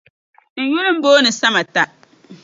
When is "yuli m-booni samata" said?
0.73-1.83